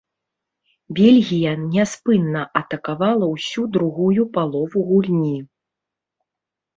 Бельгія 0.99 1.49
няспынна 1.73 2.41
атакавала 2.59 3.25
ўсю 3.33 3.63
другую 3.75 4.23
палову 4.39 4.79
гульні. 4.89 5.37